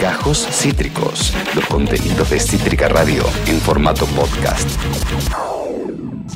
Gajos 0.00 0.46
Cítricos, 0.50 1.32
los 1.54 1.64
contenidos 1.66 2.30
de 2.30 2.38
Cítrica 2.38 2.88
Radio 2.88 3.24
en 3.46 3.58
formato 3.60 4.04
podcast. 4.06 4.68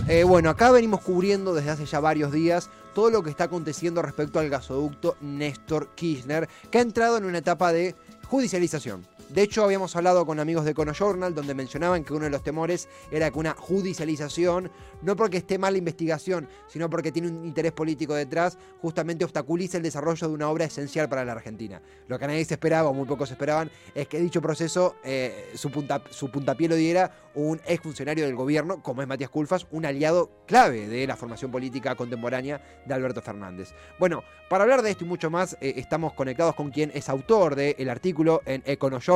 Eh, 0.08 0.25
bueno, 0.25 0.49
acá 0.49 0.71
venimos 0.71 1.03
cubriendo 1.03 1.53
desde 1.53 1.71
hace 1.71 1.85
ya 1.85 2.01
varios 2.01 2.32
días 2.32 2.71
todo 2.95 3.11
lo 3.11 3.22
que 3.22 3.30
está 3.30 3.45
aconteciendo 3.45 4.01
respecto 4.01 4.38
al 4.38 4.48
gasoducto 4.48 5.17
Néstor 5.21 5.90
Kirchner, 5.95 6.48
que 6.71 6.79
ha 6.79 6.82
entrado 6.82 7.19
en 7.19 7.27
una 7.27 7.38
etapa 7.38 7.72
de 7.72 7.95
judicialización. 8.29 9.07
De 9.29 9.43
hecho, 9.43 9.64
habíamos 9.64 9.96
hablado 9.96 10.24
con 10.24 10.38
amigos 10.38 10.64
de 10.64 10.72
Journal 10.72 11.34
donde 11.34 11.52
mencionaban 11.52 12.04
que 12.04 12.14
uno 12.14 12.26
de 12.26 12.30
los 12.30 12.45
temores 12.45 12.88
era 13.11 13.29
que 13.29 13.38
una 13.38 13.54
judicialización, 13.54 14.70
no 15.02 15.16
porque 15.16 15.38
esté 15.38 15.58
mal 15.58 15.72
la 15.72 15.79
investigación, 15.79 16.48
sino 16.68 16.88
porque 16.88 17.11
tiene 17.11 17.29
un 17.29 17.44
interés 17.44 17.72
político 17.72 18.14
detrás, 18.14 18.57
justamente 18.80 19.25
obstaculice 19.25 19.79
el 19.79 19.82
desarrollo 19.82 20.29
de 20.29 20.32
una 20.32 20.48
obra 20.48 20.66
esencial 20.66 21.08
para 21.08 21.25
la 21.25 21.32
Argentina. 21.32 21.82
Lo 22.07 22.20
que 22.20 22.26
nadie 22.29 22.44
se 22.44 22.54
esperaba, 22.54 22.89
o 22.89 22.94
muy 22.94 23.07
pocos 23.07 23.29
esperaban, 23.30 23.68
es 23.96 24.07
que 24.07 24.20
dicho 24.20 24.40
proceso, 24.40 24.94
eh, 25.03 25.50
su, 25.54 25.72
punta, 25.72 26.03
su 26.11 26.31
puntapié 26.31 26.68
lo 26.68 26.76
diera 26.76 27.11
un 27.34 27.61
exfuncionario 27.67 28.26
del 28.26 28.36
gobierno, 28.36 28.81
como 28.81 29.03
es 29.03 29.08
Matías 29.08 29.29
Culfas, 29.29 29.67
un 29.72 29.84
aliado 29.84 30.31
clave 30.46 30.86
de 30.86 31.06
la 31.06 31.17
formación 31.17 31.50
política 31.50 31.96
contemporánea 31.96 32.62
de 32.86 32.95
Alberto 32.95 33.20
Fernández. 33.20 33.75
Bueno, 33.98 34.22
para 34.48 34.62
hablar 34.62 34.83
de 34.83 34.92
esto 34.92 35.05
y 35.05 35.08
mucho 35.08 35.31
más, 35.31 35.56
eh, 35.61 35.75
estamos 35.77 36.12
conectados 36.12 36.55
con 36.55 36.70
quien 36.70 36.92
es 36.95 37.08
autor 37.08 37.56
del 37.56 37.91
artículo 37.91 38.41
en 38.47 38.62
EconoJournal, 38.64 39.16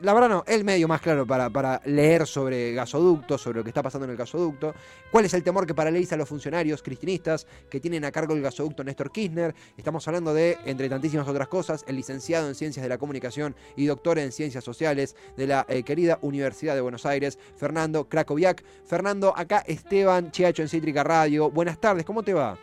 la 0.00 0.14
verdad 0.14 0.28
no, 0.28 0.44
el 0.46 0.64
medio 0.64 0.86
más 0.86 1.00
claro 1.00 1.26
para, 1.26 1.50
para, 1.50 1.80
leer 1.84 2.26
sobre 2.26 2.72
gasoductos, 2.72 3.42
sobre 3.42 3.58
lo 3.58 3.64
que 3.64 3.70
está 3.70 3.82
pasando 3.82 4.04
en 4.04 4.12
el 4.12 4.16
gasoducto, 4.16 4.72
cuál 5.10 5.24
es 5.24 5.34
el 5.34 5.42
temor 5.42 5.66
que 5.66 5.74
paraliza 5.74 6.14
a 6.14 6.18
los 6.18 6.28
funcionarios 6.28 6.82
cristinistas 6.82 7.46
que 7.68 7.80
tienen 7.80 8.04
a 8.04 8.12
cargo 8.12 8.34
el 8.34 8.42
gasoducto 8.42 8.84
Néstor 8.84 9.10
Kirchner. 9.10 9.54
Estamos 9.76 10.06
hablando 10.06 10.32
de, 10.32 10.56
entre 10.66 10.88
tantísimas 10.88 11.26
otras 11.26 11.48
cosas, 11.48 11.84
el 11.88 11.96
licenciado 11.96 12.46
en 12.46 12.54
Ciencias 12.54 12.82
de 12.84 12.88
la 12.88 12.98
Comunicación 12.98 13.56
y 13.74 13.86
doctor 13.86 14.20
en 14.20 14.30
Ciencias 14.30 14.62
Sociales 14.62 15.16
de 15.36 15.46
la 15.48 15.66
eh, 15.68 15.82
querida 15.82 16.18
Universidad 16.22 16.76
de 16.76 16.80
Buenos 16.80 17.04
Aires, 17.04 17.38
Fernando 17.56 18.08
Krakowiak. 18.08 18.62
Fernando, 18.86 19.34
acá 19.36 19.64
Esteban 19.66 20.30
Chiacho 20.30 20.62
en 20.62 20.68
Cítrica 20.68 21.02
Radio. 21.02 21.50
Buenas 21.50 21.80
tardes, 21.80 22.04
¿cómo 22.04 22.22
te 22.22 22.34
va? 22.34 22.56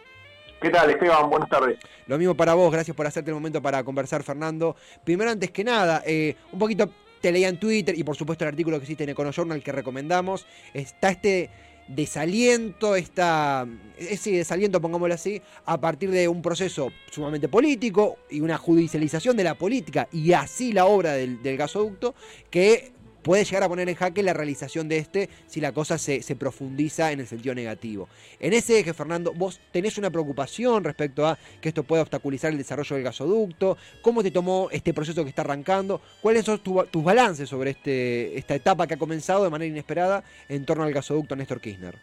¿Qué 0.66 0.72
tal, 0.72 0.90
Esteban? 0.90 1.30
Buenas 1.30 1.48
tardes. 1.48 1.78
Lo 2.08 2.18
mismo 2.18 2.34
para 2.34 2.56
vos, 2.56 2.72
gracias 2.72 2.98
por 2.98 3.06
hacerte 3.06 3.30
el 3.30 3.36
momento 3.36 3.62
para 3.62 3.84
conversar, 3.84 4.24
Fernando. 4.24 4.76
Primero, 5.04 5.30
antes 5.30 5.52
que 5.52 5.64
nada, 5.64 6.02
eh, 6.08 6.36
un 6.52 6.58
poquito 6.58 6.90
te 7.22 7.32
leía 7.32 7.50
en 7.50 7.60
Twitter 7.60 7.96
y 7.96 8.04
por 8.04 8.16
supuesto 8.16 8.46
el 8.46 8.48
artículo 8.48 8.80
que 8.80 8.86
hiciste 8.86 9.04
en 9.04 9.12
EconoJournal 9.12 9.62
que 9.62 9.72
recomendamos. 9.72 10.48
Está 10.74 11.12
este 11.12 11.52
desaliento, 11.88 12.96
esta, 12.96 13.68
ese 14.00 14.32
desaliento, 14.32 14.82
pongámoslo 14.82 15.14
así, 15.14 15.40
a 15.68 15.80
partir 15.80 16.10
de 16.10 16.28
un 16.28 16.42
proceso 16.42 16.92
sumamente 17.12 17.48
político 17.48 18.18
y 18.32 18.42
una 18.42 18.58
judicialización 18.58 19.38
de 19.38 19.44
la 19.44 19.54
política 19.54 20.08
y 20.12 20.34
así 20.34 20.74
la 20.74 20.88
obra 20.88 21.14
del, 21.14 21.44
del 21.44 21.58
gasoducto 21.58 22.16
que 22.50 22.95
puede 23.26 23.44
llegar 23.44 23.64
a 23.64 23.68
poner 23.68 23.90
en 23.90 23.96
jaque 23.96 24.22
la 24.22 24.34
realización 24.34 24.88
de 24.88 25.00
este 25.00 25.30
si 25.48 25.60
la 25.60 25.72
cosa 25.72 25.98
se, 25.98 26.22
profundiza 26.36 27.12
en 27.12 27.20
el 27.20 27.28
sentido 27.28 27.56
negativo. 27.56 28.08
En 28.40 28.54
ese 28.54 28.80
eje, 28.80 28.94
Fernando, 28.94 29.34
vos 29.34 29.60
tenés 29.72 29.98
una 29.98 30.12
preocupación 30.12 30.84
respecto 30.84 31.26
a 31.26 31.38
que 31.60 31.70
esto 31.70 31.84
pueda 31.84 32.04
obstaculizar 32.04 32.52
el 32.52 32.60
desarrollo 32.60 32.96
del 32.96 33.04
gasoducto. 33.04 33.78
¿Cómo 34.04 34.22
te 34.22 34.30
tomó 34.30 34.70
este 34.72 34.94
proceso 34.94 35.24
que 35.24 35.30
está 35.30 35.42
arrancando? 35.42 36.02
¿Cuáles 36.22 36.46
son 36.46 36.60
tus 36.60 37.04
balances 37.04 37.50
sobre 37.50 37.72
este, 37.72 38.38
esta 38.38 38.54
etapa 38.54 38.86
que 38.86 38.94
ha 38.94 38.98
comenzado 38.98 39.44
de 39.44 39.50
manera 39.50 39.72
inesperada 39.72 40.24
en 40.48 40.64
torno 40.64 40.84
al 40.84 40.94
gasoducto 40.94 41.36
Néstor 41.36 41.60
Kirchner? 41.60 41.96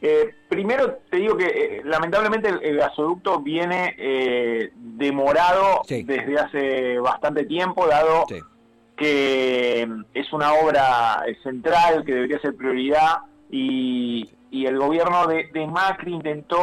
Eh, 0.00 0.34
primero 0.48 1.00
te 1.10 1.16
digo 1.16 1.36
que 1.36 1.46
eh, 1.46 1.82
lamentablemente 1.84 2.48
el, 2.48 2.76
gasoducto 2.76 3.40
viene 3.40 3.96
eh, 3.98 4.70
demorado 4.76 5.82
desde 5.88 6.38
hace 6.38 6.98
bastante 7.00 7.44
tiempo, 7.44 7.88
dado 7.88 8.26
que 8.96 9.86
es 10.14 10.32
una 10.32 10.54
obra 10.54 11.22
central 11.42 12.04
que 12.04 12.14
debería 12.14 12.40
ser 12.40 12.56
prioridad 12.56 13.18
y, 13.50 14.30
el 14.52 14.78
gobierno 14.78 15.26
de, 15.26 15.66
Macri 15.66 16.14
intentó 16.14 16.58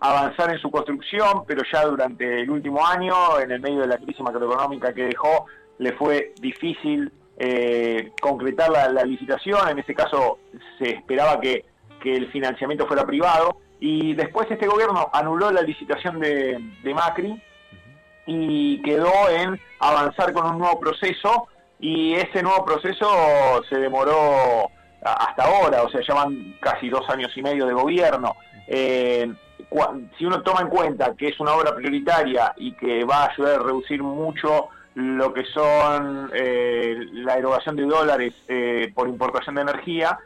avanzar 0.00 0.52
en 0.52 0.58
su 0.58 0.70
construcción, 0.70 1.44
pero 1.46 1.62
ya 1.70 1.84
durante 1.84 2.42
el 2.42 2.50
último 2.50 2.86
año, 2.86 3.40
en 3.40 3.50
el 3.50 3.60
medio 3.60 3.80
de 3.80 3.88
la 3.88 3.98
crisis 3.98 4.20
macroeconómica 4.20 4.94
que 4.94 5.06
dejó, 5.06 5.46
le 5.78 5.92
fue 5.94 6.32
difícil 6.40 7.12
eh, 7.38 8.12
concretar 8.20 8.70
la, 8.70 9.04
licitación. 9.04 9.68
En 9.68 9.80
este 9.80 9.94
caso 9.94 10.38
se 10.78 10.90
esperaba 10.90 11.40
que, 11.40 11.64
el 12.04 12.32
financiamiento 12.32 12.86
fuera 12.86 13.06
privado 13.06 13.58
y 13.78 14.14
después 14.14 14.50
este 14.50 14.66
gobierno 14.66 15.08
anuló 15.12 15.52
la 15.52 15.62
licitación 15.62 16.18
de 16.18 16.94
Macri 16.94 17.40
y 18.26 18.80
quedó 18.82 19.28
en 19.30 19.60
avanzar 19.80 20.32
con 20.32 20.46
un 20.46 20.58
nuevo 20.58 20.78
proceso 20.80 21.48
y 21.80 22.14
ese 22.14 22.42
nuevo 22.42 22.64
proceso 22.64 23.62
se 23.68 23.76
demoró 23.78 24.70
hasta 25.02 25.44
ahora, 25.44 25.82
o 25.82 25.90
sea, 25.90 26.00
llevan 26.00 26.56
casi 26.60 26.88
dos 26.88 27.08
años 27.10 27.36
y 27.36 27.42
medio 27.42 27.66
de 27.66 27.72
gobierno. 27.72 28.36
Eh, 28.68 29.32
si 30.16 30.24
uno 30.24 30.42
toma 30.42 30.60
en 30.60 30.68
cuenta 30.68 31.14
que 31.16 31.28
es 31.28 31.40
una 31.40 31.54
obra 31.54 31.74
prioritaria 31.74 32.52
y 32.56 32.72
que 32.72 33.04
va 33.04 33.24
a 33.24 33.30
ayudar 33.32 33.60
a 33.60 33.62
reducir 33.64 34.02
mucho 34.02 34.68
lo 34.94 35.32
que 35.32 35.44
son 35.46 36.30
eh, 36.34 36.96
la 37.12 37.34
erogación 37.34 37.74
de 37.76 37.84
dólares 37.84 38.34
eh, 38.46 38.92
por 38.94 39.08
importación 39.08 39.56
de 39.56 39.62
energía, 39.62 40.18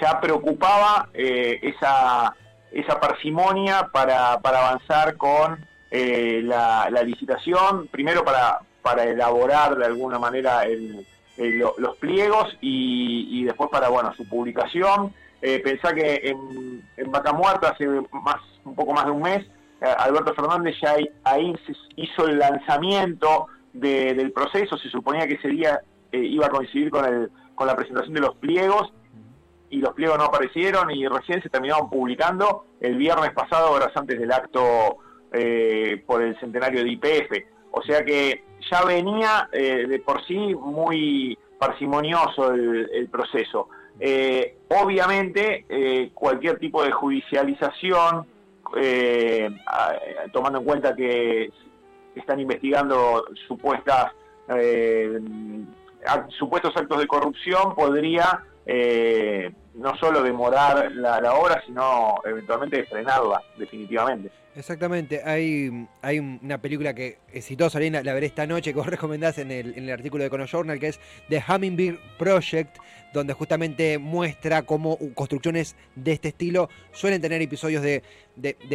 ya 0.00 0.20
preocupaba 0.20 1.08
esa, 1.12 2.34
esa 2.72 3.00
parsimonia 3.00 3.90
para, 3.92 4.40
para 4.40 4.68
avanzar 4.68 5.16
con 5.18 5.66
eh, 5.96 6.42
la, 6.42 6.90
licitación, 7.04 7.86
primero 7.86 8.24
para, 8.24 8.58
para 8.82 9.04
elaborar 9.04 9.76
de 9.76 9.84
alguna 9.84 10.18
manera 10.18 10.64
los 11.36 11.96
pliegos 11.98 12.58
y, 12.60 13.44
después 13.44 13.70
para 13.70 13.90
bueno 13.90 14.12
su 14.14 14.28
publicación. 14.28 15.14
Eh, 15.40 15.60
pensá 15.62 15.94
que 15.94 16.20
en, 16.24 16.82
en 16.96 17.12
Vaca 17.12 17.32
Muerta 17.32 17.68
hace 17.68 17.86
más, 18.10 18.40
un 18.64 18.74
poco 18.74 18.92
más 18.92 19.04
de 19.04 19.12
un 19.12 19.22
mes, 19.22 19.46
eh, 19.80 19.94
Alberto 19.98 20.34
Fernández 20.34 20.74
ya 20.82 20.96
ahí 21.22 21.54
hizo 21.94 22.26
el 22.26 22.40
lanzamiento 22.40 23.46
del 23.72 24.32
proceso, 24.32 24.76
se 24.76 24.88
suponía 24.88 25.28
que 25.28 25.34
ese 25.34 25.48
día 25.48 25.80
iba 26.10 26.46
a 26.46 26.50
coincidir 26.50 26.90
con, 26.90 27.04
el, 27.04 27.30
con 27.54 27.68
la 27.68 27.76
presentación 27.76 28.14
de 28.14 28.20
los 28.20 28.34
pliegos 28.34 28.92
y 29.70 29.76
los 29.76 29.94
pliegos 29.94 30.18
no 30.18 30.24
aparecieron 30.24 30.90
y 30.90 31.06
recién 31.06 31.40
se 31.40 31.50
terminaron 31.50 31.88
publicando 31.88 32.64
el 32.80 32.96
viernes 32.96 33.30
pasado, 33.30 33.70
horas 33.70 33.92
antes 33.94 34.18
del 34.18 34.32
acto 34.32 34.98
eh, 35.32 36.02
por 36.06 36.22
el 36.22 36.38
centenario 36.38 36.84
de 36.84 36.90
IPF. 36.90 37.32
O 37.72 37.82
sea 37.82 38.04
que 38.04 38.44
ya 38.70 38.84
venía 38.84 39.48
eh, 39.52 39.86
de 39.88 39.98
por 39.98 40.24
sí 40.26 40.36
muy 40.54 41.36
parsimonioso 41.58 42.52
el, 42.52 43.08
proceso. 43.10 43.68
Eh, 43.98 44.58
obviamente, 44.68 46.12
cualquier 46.14 46.58
tipo 46.58 46.84
de 46.84 46.92
judicialización, 46.92 48.26
tomando 50.32 50.58
en 50.58 50.64
cuenta 50.64 50.94
que 50.94 51.50
están 52.14 52.40
investigando 52.40 53.24
supuestas 53.48 54.12
supuestos 56.38 56.76
actos 56.76 56.98
de 56.98 57.06
corrupción, 57.06 57.74
podría 57.74 58.44
no 59.74 59.96
solo 59.96 60.22
demorar 60.22 60.92
la 60.92 61.34
obra, 61.34 61.62
sino 61.66 62.16
eventualmente 62.24 62.84
frenarla 62.84 63.42
definitivamente. 63.56 64.30
Exactamente, 64.56 65.20
hay, 65.24 65.88
hay 66.00 66.20
una 66.20 66.58
película 66.62 66.94
que 66.94 67.18
exitosa, 67.32 67.80
la, 67.80 68.02
la 68.04 68.14
veré 68.14 68.26
esta 68.26 68.46
noche, 68.46 68.72
que 68.72 68.78
vos 68.78 68.86
recomendás 68.98 69.38
en 69.38 69.50
el, 69.50 69.76
en 69.76 69.84
el 69.84 69.90
artículo 69.90 70.22
de 70.22 70.30
Cono 70.30 70.46
Journal, 70.46 70.78
que 70.78 70.88
es 70.88 71.00
The 71.28 71.42
Hummingbird 71.48 71.98
Project, 72.18 72.76
donde 73.14 73.32
justamente 73.32 73.96
muestra 73.98 74.62
cómo 74.62 74.98
construcciones 75.14 75.76
de 75.94 76.12
este 76.12 76.28
estilo 76.28 76.68
suelen 76.92 77.22
tener 77.22 77.40
episodios 77.40 77.82
de, 77.82 78.02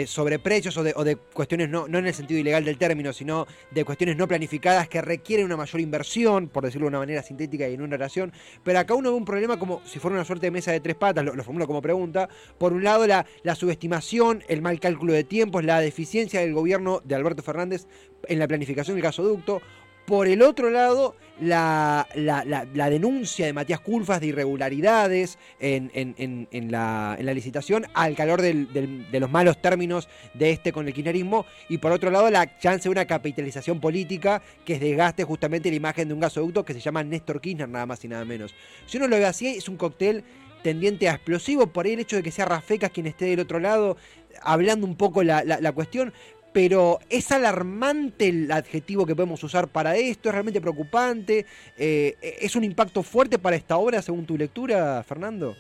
sobreprecios 0.08 0.78
o 0.78 0.84
de, 0.84 1.16
cuestiones, 1.34 1.70
no, 1.70 1.88
no 1.90 2.00
en 2.00 2.08
el 2.08 2.14
sentido 2.14 2.40
ilegal 2.40 2.64
del 2.64 2.78
término, 2.78 3.12
sino 3.12 3.46
de 3.70 3.84
cuestiones 3.84 4.16
no 4.16 4.28
planificadas 4.28 4.88
que 4.88 5.02
requieren 5.02 5.46
una 5.46 5.58
mayor 5.58 5.82
inversión, 5.82 6.47
por 6.47 6.64
decirlo 6.64 6.86
de 6.86 6.90
una 6.90 7.00
manera 7.00 7.22
sintética 7.22 7.68
y 7.68 7.74
en 7.74 7.82
una 7.82 7.97
oración. 7.97 8.32
Pero 8.64 8.80
acá 8.80 8.96
uno 8.96 9.12
ve 9.12 9.18
un 9.18 9.26
problema 9.26 9.59
como 9.59 9.82
si 9.86 10.00
fuera 10.00 10.16
una 10.16 10.26
suerte 10.26 10.47
de 10.47 10.52
mesa 10.52 10.72
de 10.72 10.80
tres 10.80 10.96
patas, 10.96 11.26
lo, 11.26 11.44
formulo 11.44 11.68
como 11.68 11.82
pregunta. 11.82 12.30
Por 12.58 12.72
un 12.72 12.84
lado, 12.84 13.06
la, 13.06 13.26
la 13.44 13.56
subestimación, 13.56 14.44
el 14.47 14.62
mal 14.62 14.80
cálculo 14.80 15.12
de 15.12 15.26
tiempos, 15.26 15.66
la 15.66 15.82
deficiencia 15.82 16.40
del 16.40 16.53
gobierno 16.53 17.02
de 17.03 17.16
Alberto 17.16 17.44
Fernández 17.44 17.88
en 18.28 18.40
la 18.40 18.47
planificación 18.47 18.96
del 18.96 19.03
gasoducto. 19.03 19.62
Por 20.09 20.28
el 20.28 20.41
otro 20.41 20.72
lado, 20.72 21.16
la, 21.40 22.08
denuncia 22.90 23.46
de 23.46 23.53
Matías 23.53 23.79
Culfas 23.79 24.20
de 24.20 24.26
irregularidades 24.26 25.38
en, 25.59 26.47
la, 26.72 27.16
licitación 27.22 27.85
al 27.94 28.16
calor 28.16 28.41
de 28.41 29.20
los 29.20 29.29
malos 29.29 29.61
términos 29.61 30.09
de 30.34 30.50
este 30.50 30.73
con 30.73 30.88
el 30.88 30.96
kirchnerismo. 30.96 31.46
Y 31.70 31.78
por 31.78 31.91
otro 31.91 32.09
lado, 32.09 32.32
la 32.32 32.58
chance 32.58 32.85
de 32.85 32.90
una 32.90 33.06
capitalización 33.06 33.79
política 33.79 34.41
que 34.66 34.79
desgaste 34.79 35.26
justamente 35.26 35.70
la 35.70 35.76
imagen 35.76 36.08
de 36.08 36.16
un 36.16 36.22
gasoducto 36.22 36.66
que 36.66 36.73
se 36.73 36.79
llama 36.79 37.03
Néstor 37.03 37.40
Kirchner, 37.40 37.70
nada 37.70 37.85
más 37.85 38.03
y 38.03 38.08
nada 38.08 38.26
menos. 38.26 38.56
Si 38.88 38.97
uno 38.97 39.08
lo 39.08 39.16
ve 39.16 39.28
así, 39.28 39.46
es 39.46 39.70
un 39.70 39.78
cóctel 39.78 40.23
tendiente 40.64 41.08
a 41.08 41.14
explosivo, 41.14 41.67
por 41.67 41.85
ahí 41.85 41.94
el 41.94 42.00
hecho 42.00 42.16
de 42.16 42.23
que 42.23 42.32
sea 42.32 42.46
Rafecas 42.46 42.90
quien 42.90 43.06
esté 43.06 43.26
del 43.26 43.41
otro 43.41 43.59
lado, 43.59 43.96
hablando 44.41 44.85
un 44.85 44.96
poco 44.96 45.23
la, 45.23 45.44
la, 45.44 45.72
cuestión, 45.72 46.14
pero 46.53 46.99
¿es 47.09 47.31
alarmante 47.31 48.29
el 48.29 48.51
adjetivo 48.51 49.05
que 49.05 49.16
podemos 49.16 49.43
usar 49.43 49.67
para 49.67 49.96
esto? 49.96 50.29
¿Es 50.29 50.34
realmente 50.34 50.61
preocupante? 50.61 51.46
Eh, 51.78 52.17
¿Es 52.22 52.55
un 52.55 52.63
impacto 52.63 53.03
fuerte 53.03 53.40
para 53.40 53.55
esta 53.55 53.78
obra 53.78 54.01
según 54.01 54.25
tu 54.25 54.37
lectura, 54.37 55.03
Fernando? 55.03 55.55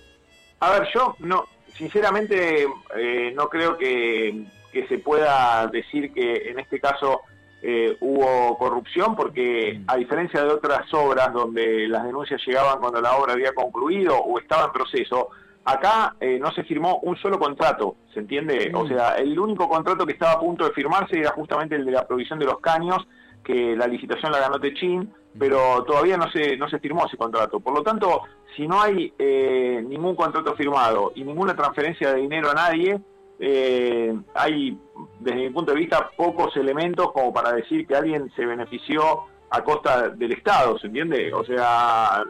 A 0.59 0.71
ver, 0.71 0.87
yo 0.93 1.15
no, 1.19 1.45
sinceramente 1.77 2.67
eh, 2.95 3.31
no 3.35 3.49
creo 3.49 3.77
que, 3.77 4.45
se 4.87 4.99
pueda 4.99 5.67
decir 5.67 6.13
que 6.13 6.49
en 6.49 6.59
este 6.59 6.79
caso 6.79 7.21
eh, 7.61 7.97
hubo 8.01 8.57
corrupción 8.57 9.15
porque 9.15 9.81
a 9.87 9.97
diferencia 9.97 10.43
de 10.43 10.51
otras 10.51 10.93
obras 10.93 11.33
donde 11.33 11.87
las 11.87 12.03
denuncias 12.03 12.41
llegaban 12.45 12.79
cuando 12.79 13.01
la 13.01 13.17
obra 13.17 13.33
había 13.33 13.53
concluido 13.53 14.17
o 14.17 14.39
estaba 14.39 14.65
en 14.65 14.71
proceso, 14.71 15.29
Acá 15.65 16.15
eh, 16.19 16.39
no 16.39 16.51
se 16.51 16.63
firmó 16.63 16.99
un 17.03 17.15
solo 17.17 17.37
contrato, 17.37 17.95
¿se 18.13 18.19
entiende? 18.21 18.71
O 18.73 18.85
mm. 18.85 18.87
sea, 18.87 19.15
el 19.17 19.37
único 19.37 19.67
contrato 19.69 20.05
que 20.05 20.13
estaba 20.13 20.33
a 20.33 20.39
punto 20.39 20.65
de 20.65 20.71
firmarse 20.71 21.19
era 21.19 21.31
justamente 21.31 21.75
el 21.75 21.85
de 21.85 21.91
la 21.91 22.07
provisión 22.07 22.39
de 22.39 22.45
los 22.45 22.59
caños, 22.59 23.05
que 23.43 23.75
la 23.75 23.87
licitación 23.87 24.31
la 24.31 24.39
ganó 24.39 24.59
Techín, 24.59 25.13
pero 25.37 25.83
todavía 25.83 26.17
no 26.17 26.29
se, 26.31 26.57
no 26.57 26.69
se 26.69 26.79
firmó 26.79 27.05
ese 27.05 27.17
contrato. 27.17 27.59
Por 27.59 27.73
lo 27.73 27.83
tanto, 27.83 28.21
si 28.55 28.67
no 28.67 28.81
hay 28.81 29.13
eh, 29.19 29.83
ningún 29.85 30.15
contrato 30.15 30.55
firmado 30.55 31.11
y 31.15 31.23
ninguna 31.23 31.55
transferencia 31.55 32.13
de 32.13 32.21
dinero 32.21 32.49
a 32.49 32.53
nadie, 32.53 32.99
eh, 33.39 34.13
hay, 34.33 34.77
desde 35.19 35.39
mi 35.39 35.49
punto 35.49 35.73
de 35.73 35.79
vista, 35.79 36.09
pocos 36.17 36.55
elementos 36.57 37.11
como 37.11 37.31
para 37.31 37.53
decir 37.53 37.85
que 37.85 37.95
alguien 37.95 38.31
se 38.35 38.45
benefició 38.45 39.25
a 39.51 39.63
costa 39.63 40.09
del 40.09 40.31
Estado, 40.31 40.77
¿se 40.77 40.87
entiende? 40.87 41.33
O 41.33 41.43
sea, 41.43 42.23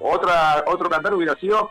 otra, 0.00 0.64
otro 0.66 0.88
cantar 0.88 1.14
hubiera 1.14 1.34
sido 1.36 1.70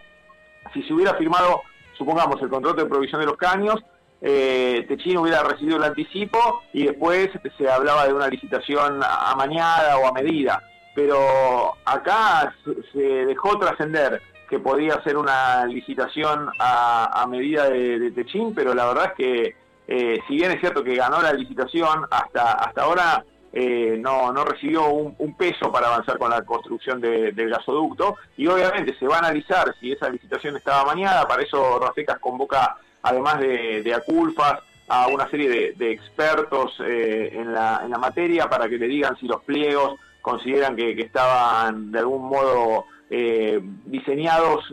si 0.74 0.84
se 0.84 0.94
hubiera 0.94 1.14
firmado, 1.16 1.62
supongamos, 1.98 2.42
el 2.42 2.50
contrato 2.50 2.84
de 2.84 2.90
provisión 2.90 3.22
de 3.22 3.28
los 3.28 3.38
caños, 3.38 3.76
eh, 4.22 4.86
hubiera 5.18 5.44
recibido 5.44 5.78
el 5.78 5.84
anticipo 5.84 6.62
y 6.74 6.86
después 6.86 7.30
se 7.58 7.70
hablaba 7.70 8.06
de 8.06 8.14
una 8.14 8.28
licitación 8.28 9.02
amañada 9.04 9.98
o 9.98 10.08
a 10.08 10.14
medida. 10.14 10.62
Pero 10.94 11.74
acá 11.86 12.54
se 12.92 13.00
dejó 13.00 13.58
trascender 13.58 14.22
que 14.50 14.60
podía 14.60 15.02
ser 15.04 15.18
una 15.18 15.66
licitación 15.66 16.50
a, 16.60 17.26
medida 17.30 17.70
de, 17.70 18.12
Techín, 18.12 18.54
pero 18.54 18.74
la 18.74 18.86
verdad 18.88 19.06
es 19.06 19.14
que 19.14 19.56
eh, 19.88 20.20
si 20.28 20.36
bien 20.36 20.52
es 20.52 20.60
cierto 20.60 20.84
que 20.84 20.96
ganó 20.96 21.22
la 21.22 21.34
licitación, 21.34 22.06
hasta, 22.12 22.52
hasta 22.54 22.84
ahora 22.84 23.26
eh, 23.54 23.98
no, 24.00 24.32
no 24.32 24.46
recibió 24.46 24.88
un, 24.90 25.36
peso 25.36 25.72
para 25.72 25.88
avanzar 25.88 26.18
con 26.18 26.30
la 26.30 26.44
construcción 26.44 27.02
del 27.02 27.50
gasoducto. 27.50 28.18
Y 28.38 28.48
obviamente 28.48 28.96
se 28.98 29.08
va 29.08 29.16
a 29.16 29.20
analizar 29.20 29.74
si 29.80 29.92
esa 29.92 30.10
licitación 30.10 30.56
estaba 30.56 30.86
mañana, 30.86 31.28
para 31.28 31.44
eso 31.44 31.80
Rafecas 31.80 32.20
convoca 32.20 32.78
además 33.02 33.40
de, 33.40 33.82
de 33.82 33.94
Aculfas 33.94 34.60
a 34.88 35.08
una 35.08 35.30
serie 35.30 35.74
de, 35.76 35.92
expertos 35.92 36.74
eh, 36.86 37.32
en, 37.34 37.54
la, 37.54 37.82
en 37.84 37.92
la 37.92 37.98
materia 37.98 38.50
para 38.50 38.70
que 38.70 38.78
le 38.78 38.88
digan 38.88 39.18
si 39.18 39.26
los 39.26 39.42
pliegos 39.44 40.00
consideran 40.22 40.76
que, 40.76 40.92
estaban 41.02 41.92
de 41.92 42.00
algún 42.00 42.30
modo 42.30 42.86
eh, 43.10 43.60
diseñados 43.86 44.66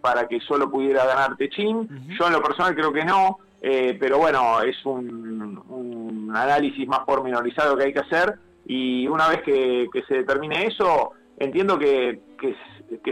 para 0.00 0.28
que 0.28 0.40
solo 0.40 0.70
pudiera 0.70 1.04
ganar 1.06 1.36
Techín. 1.36 1.88
Yo 2.18 2.26
en 2.26 2.32
lo 2.34 2.42
personal 2.42 2.74
creo 2.74 2.92
que 2.92 3.04
no, 3.04 3.38
eh, 3.68 3.96
pero 3.98 4.18
bueno, 4.18 4.62
es 4.62 4.76
un, 4.86 6.30
análisis 6.32 6.86
más 6.86 7.00
pormenorizado 7.00 7.76
que 7.76 7.86
hay 7.86 7.92
que 7.92 7.98
hacer 7.98 8.38
y 8.64 9.08
una 9.08 9.28
vez 9.28 9.42
que, 9.42 9.88
se 10.06 10.18
determine 10.18 10.66
eso, 10.66 11.14
entiendo 11.36 11.76
que, 11.76 12.20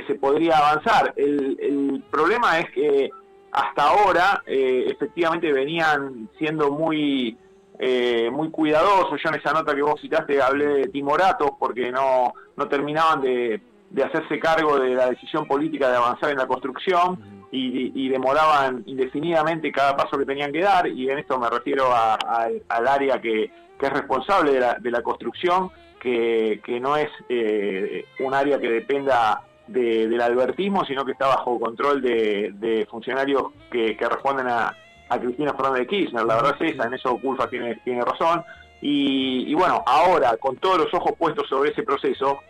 se 0.06 0.14
podría 0.14 0.58
avanzar. 0.58 1.12
El, 1.16 2.04
problema 2.08 2.60
es 2.60 2.70
que 2.70 3.10
hasta 3.50 3.82
ahora 3.82 4.44
eh, 4.46 4.84
efectivamente 4.86 5.52
venían 5.52 6.28
siendo 6.38 6.70
muy 6.70 7.36
eh, 7.80 8.30
muy 8.30 8.50
cuidadosos. 8.50 9.20
Yo 9.20 9.30
en 9.30 9.34
esa 9.34 9.52
nota 9.52 9.74
que 9.74 9.82
vos 9.82 10.00
citaste 10.00 10.40
hablé 10.40 10.66
de 10.66 10.86
timoratos 10.86 11.50
porque 11.58 11.90
no, 11.90 12.32
no 12.56 12.68
terminaban 12.68 13.22
de, 13.22 13.60
de 13.90 14.04
hacerse 14.04 14.38
cargo 14.38 14.78
de 14.78 14.94
la 14.94 15.10
decisión 15.10 15.48
política 15.48 15.90
de 15.90 15.96
avanzar 15.96 16.30
en 16.30 16.38
la 16.38 16.46
construcción 16.46 17.33
y, 17.54 18.08
demoraban 18.08 18.82
indefinidamente 18.86 19.70
cada 19.70 19.96
paso 19.96 20.18
que 20.18 20.24
tenían 20.24 20.52
que 20.52 20.60
dar, 20.60 20.86
y 20.88 21.08
en 21.08 21.18
esto 21.18 21.38
me 21.38 21.48
refiero 21.48 21.90
al 21.94 22.88
área 22.88 23.20
que, 23.20 23.50
es 23.80 23.92
responsable 23.92 24.52
de 24.52 24.90
la, 24.90 25.02
construcción, 25.02 25.70
que, 26.00 26.60
no 26.80 26.96
es 26.96 27.08
eh, 27.28 28.06
un 28.20 28.32
área 28.32 28.58
que 28.58 28.70
dependa 28.70 29.42
del 29.66 30.20
albertismo, 30.20 30.84
sino 30.84 31.04
que 31.04 31.12
está 31.12 31.26
bajo 31.26 31.60
control 31.60 32.00
de, 32.02 32.86
funcionarios 32.90 33.52
que, 33.70 33.96
responden 34.00 34.48
a, 34.48 34.74
Cristina 35.20 35.52
Fernández 35.52 35.80
de 35.80 35.86
Kirchner. 35.86 36.24
La 36.24 36.36
verdad 36.36 36.56
es 36.58 36.74
esa, 36.74 36.86
en 36.86 36.94
eso 36.94 37.16
Culfa 37.18 37.48
tiene, 37.48 37.76
tiene 37.84 38.00
razón. 38.00 38.42
Y, 38.80 39.44
y 39.46 39.54
bueno, 39.54 39.84
ahora, 39.86 40.36
con 40.38 40.56
todos 40.56 40.78
los 40.78 40.94
ojos 40.94 41.12
puestos 41.16 41.48
sobre 41.48 41.70
ese 41.70 41.84
proceso, 41.84 42.40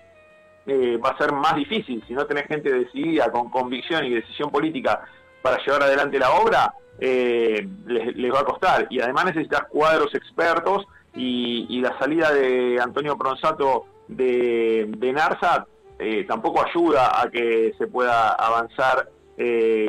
eh, 0.66 0.96
va 0.96 1.10
a 1.10 1.18
ser 1.18 1.32
más 1.32 1.54
difícil. 1.56 2.02
Si 2.06 2.14
no 2.14 2.26
tenés 2.26 2.46
gente 2.46 2.72
decidida, 2.72 3.30
con 3.30 3.50
convicción 3.50 4.04
y 4.04 4.14
decisión 4.14 4.50
política 4.50 5.02
para 5.42 5.58
llevar 5.64 5.82
adelante 5.82 6.18
la 6.18 6.30
obra, 6.32 6.74
eh, 6.98 7.66
les, 7.86 8.32
va 8.32 8.40
a 8.40 8.44
costar. 8.44 8.86
Y 8.90 9.00
además 9.00 9.26
necesitas 9.26 9.64
cuadros 9.68 10.14
expertos 10.14 10.86
y, 11.14 11.80
la 11.80 11.98
salida 11.98 12.32
de 12.32 12.80
Antonio 12.80 13.16
Pronsato 13.16 13.86
de, 14.08 14.86
de 14.96 15.12
Narsa 15.12 15.66
eh, 15.98 16.24
tampoco 16.26 16.64
ayuda 16.64 17.20
a 17.20 17.30
que 17.30 17.74
se 17.78 17.86
pueda 17.86 18.32
avanzar 18.32 19.10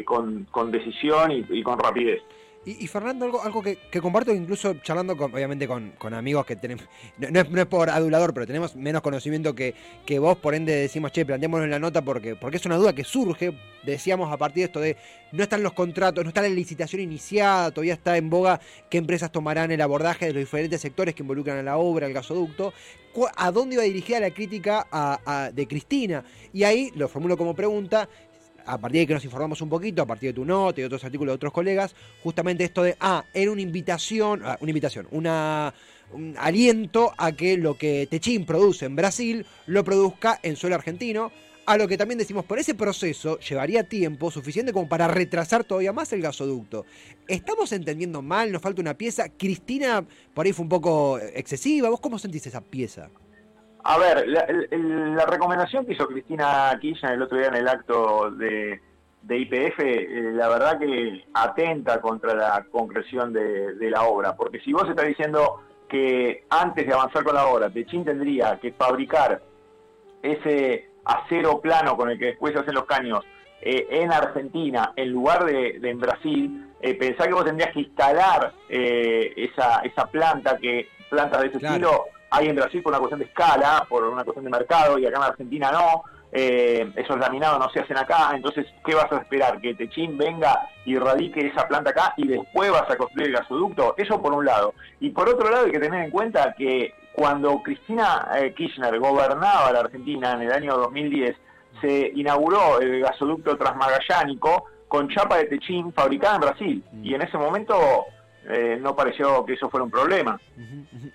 con, 0.05 0.71
decisión 0.71 1.31
y 1.31 1.63
con 1.63 1.79
rapidez. 1.79 2.21
Y, 2.65 2.87
Fernando, 2.87 3.25
algo, 3.25 3.43
algo 3.43 3.61
que, 3.61 3.77
comparto 4.01 4.33
incluso 4.33 4.73
charlando 4.81 5.13
obviamente 5.13 5.67
con, 5.67 6.13
amigos 6.15 6.47
que 6.47 6.55
tenemos, 6.55 6.85
no, 7.17 7.39
es, 7.39 7.65
por 7.67 7.91
adulador, 7.91 8.33
pero 8.33 8.47
tenemos 8.47 8.75
menos 8.75 9.03
conocimiento 9.03 9.53
que, 9.53 9.75
que 10.03 10.17
vos, 10.17 10.35
por 10.37 10.55
ende 10.55 10.75
decimos, 10.75 11.11
che, 11.11 11.25
planteémoslo 11.25 11.65
en 11.65 11.71
la 11.71 11.79
nota 11.79 12.01
porque, 12.01 12.35
porque 12.35 12.57
es 12.57 12.65
una 12.65 12.77
duda 12.77 12.93
que 12.93 13.03
surge, 13.03 13.55
decíamos 13.83 14.33
a 14.33 14.37
partir 14.37 14.61
de 14.61 14.65
esto 14.65 14.79
de, 14.79 14.97
no 15.31 15.43
están 15.43 15.61
los 15.61 15.73
contratos, 15.73 16.23
no 16.23 16.29
está 16.29 16.41
la 16.41 16.49
licitación 16.49 17.01
iniciada, 17.03 17.69
todavía 17.69 17.93
está 17.93 18.17
en 18.17 18.31
boga 18.31 18.59
qué 18.89 18.97
empresas 18.97 19.31
tomarán 19.31 19.71
el 19.71 19.81
abordaje 19.81 20.25
de 20.25 20.33
los 20.33 20.41
diferentes 20.41 20.81
sectores 20.81 21.13
que 21.13 21.21
involucran 21.21 21.59
a 21.59 21.63
la 21.63 21.77
obra, 21.77 22.07
al 22.07 22.13
gasoducto, 22.13 22.73
a 23.35 23.51
dónde 23.51 23.75
iba 23.75 23.83
dirigida 23.83 24.19
la 24.19 24.31
crítica 24.31 24.87
de 25.53 25.67
Cristina. 25.67 26.23
Y 26.53 26.63
ahí 26.63 26.91
lo 26.95 27.07
formulo 27.07 27.37
como 27.37 27.55
pregunta, 27.55 28.09
a 28.65 28.77
partir 28.77 29.01
de 29.01 29.07
que 29.07 29.13
nos 29.13 29.25
informamos 29.25 29.61
un 29.61 29.69
poquito, 29.69 30.01
a 30.01 30.05
partir 30.05 30.29
de 30.29 30.33
tu 30.33 30.45
nota 30.45 30.81
y 30.81 30.83
otros 30.83 31.03
artículos 31.03 31.33
de 31.33 31.35
otros 31.35 31.53
colegas, 31.53 31.95
justamente 32.23 32.63
esto 32.63 32.83
de, 32.83 32.95
ah, 32.99 33.23
era 33.33 33.51
una 33.51 33.61
invitación, 33.61 34.41
ah, 34.43 34.57
una 34.61 34.71
invitación, 34.71 35.07
un 35.11 35.27
aliento 36.37 37.13
a 37.17 37.31
que 37.31 37.57
lo 37.57 37.77
que 37.77 38.07
Techín 38.09 38.45
produce 38.45 38.85
en 38.85 38.95
Brasil 38.95 39.45
lo 39.67 39.83
produzca 39.83 40.39
en 40.43 40.55
suelo 40.55 40.75
argentino, 40.75 41.31
a 41.65 41.77
lo 41.77 41.87
que 41.87 41.97
también 41.97 42.19
decimos, 42.19 42.45
por 42.45 42.59
ese 42.59 42.75
proceso 42.75 43.39
llevaría 43.39 43.89
tiempo 43.89 44.29
suficiente 44.29 44.71
como 44.71 44.87
para 44.87 45.07
retrasar 45.07 45.63
todavía 45.63 45.93
más 45.93 46.13
el 46.13 46.21
gasoducto. 46.21 46.85
¿Estamos 47.27 47.71
entendiendo 47.71 48.21
mal? 48.21 48.51
¿Nos 48.51 48.61
falta 48.61 48.81
una 48.81 48.95
pieza? 48.95 49.29
Cristina 49.29 50.05
por 50.33 50.45
ahí 50.45 50.53
fue 50.53 50.63
un 50.63 50.69
poco 50.69 51.17
excesiva. 51.19 51.89
¿Vos 51.89 51.99
cómo 51.99 52.19
sentís 52.19 52.45
esa 52.45 52.61
pieza? 52.61 53.09
A 53.87 53.99
ver, 53.99 54.27
la, 54.27 55.25
recomendación 55.27 55.85
que 55.85 55.93
hizo 55.93 56.07
Cristina 56.07 56.75
Kirchner 56.81 57.13
el 57.13 57.21
otro 57.21 57.37
día 57.37 57.49
en 57.49 57.55
el 57.55 57.67
acto 57.67 58.31
de, 58.31 58.81
IPF, 59.29 59.79
eh, 59.79 60.31
la 60.33 60.47
verdad 60.47 60.79
que 60.79 61.23
atenta 61.35 62.01
contra 62.01 62.33
la 62.33 62.65
concreción 62.71 63.31
de, 63.31 63.89
la 63.91 64.01
obra, 64.01 64.35
porque 64.35 64.59
si 64.61 64.73
vos 64.73 64.89
estás 64.89 65.05
diciendo 65.05 65.61
que 65.87 66.45
antes 66.49 66.87
de 66.87 66.93
avanzar 66.93 67.23
con 67.23 67.35
la 67.35 67.45
obra, 67.45 67.69
Techín 67.69 68.03
tendría 68.03 68.59
que 68.59 68.71
fabricar 68.71 69.43
ese 70.23 70.89
acero 71.05 71.61
plano 71.61 71.95
con 71.95 72.09
el 72.09 72.17
que 72.17 72.25
después 72.25 72.53
se 72.53 72.61
hacen 72.61 72.73
los 72.73 72.85
caños 72.85 73.23
eh, 73.61 73.85
en 73.91 74.11
Argentina 74.11 74.93
en 74.95 75.11
lugar 75.11 75.45
de, 75.45 75.79
en 75.83 75.99
Brasil, 75.99 76.71
eh, 76.81 76.95
pensá 76.95 77.27
que 77.27 77.33
vos 77.33 77.45
tendrías 77.45 77.71
que 77.71 77.81
instalar 77.81 78.51
esa, 78.67 79.81
esa 79.81 80.07
planta 80.07 80.57
que 80.57 80.87
plantas 81.07 81.41
de 81.41 81.47
ese 81.49 81.57
estilo 81.57 82.05
hay 82.29 82.47
en 82.47 82.55
Brasil 82.55 82.81
por 82.81 82.91
una 82.91 82.99
cuestión 82.99 83.19
de 83.19 83.25
escala, 83.25 83.85
por 83.87 84.03
una 84.03 84.23
cuestión 84.23 84.45
de 84.45 84.51
mercado, 84.51 84.97
y 84.97 85.05
acá 85.05 85.17
en 85.17 85.23
Argentina 85.23 85.71
no. 85.71 86.03
Eh, 86.37 86.91
esos 86.97 87.17
laminados 87.17 87.59
no 87.59 87.69
se 87.69 87.79
hacen 87.79 87.97
acá, 87.97 88.31
entonces, 88.33 88.65
¿qué 88.85 88.93
vas 88.93 89.09
a 89.09 89.19
esperar? 89.19 89.61
¿Que 89.61 89.73
Techín 89.73 90.17
venga 90.17 90.67
y 90.83 90.97
radique 90.97 91.47
esa 91.47 91.65
planta 91.65 91.91
acá 91.91 92.13
y 92.17 92.27
después 92.27 92.71
vas 92.71 92.89
a 92.89 92.97
construir 92.97 93.27
el 93.27 93.37
gasoducto? 93.37 93.95
Eso 93.97 94.21
por 94.21 94.33
un 94.33 94.43
lado. 94.43 94.73
Y 94.99 95.11
por 95.11 95.29
otro 95.29 95.49
lado 95.49 95.65
hay 95.65 95.71
que 95.71 95.79
tener 95.79 96.03
en 96.03 96.11
cuenta 96.11 96.53
que 96.57 96.93
cuando 97.13 97.63
Cristina 97.63 98.27
eh, 98.37 98.53
Kirchner 98.53 98.99
gobernaba 98.99 99.71
la 99.71 99.79
Argentina 99.79 100.33
en 100.33 100.41
el 100.41 100.51
año 100.51 100.75
2010, 100.75 101.37
se 101.79 102.11
inauguró 102.15 102.81
el 102.81 102.99
gasoducto 103.01 103.55
transmagallánico 103.57 104.65
con 104.89 105.07
chapa 105.09 105.37
de 105.37 105.45
Techín 105.45 105.93
fabricada 105.93 106.35
en 106.35 106.41
Brasil. 106.41 106.83
Mm. 106.91 107.05
Y 107.05 107.13
en 107.15 107.21
ese 107.21 107.37
momento 107.37 108.05
eh, 108.47 108.77
no 108.79 108.95
pareció 108.95 109.43
que 109.45 109.53
eso 109.53 109.69
fuera 109.69 109.83
un 109.83 109.89
problema. 109.89 110.39